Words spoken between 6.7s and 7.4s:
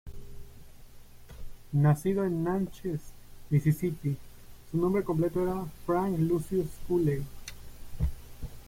Cooley.